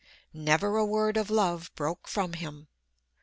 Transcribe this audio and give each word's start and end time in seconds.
Never 0.33 0.77
a 0.77 0.83
word 0.83 1.15
of 1.15 1.29
love 1.29 1.69
broke 1.75 2.07
from 2.07 2.33
him. 2.33 2.67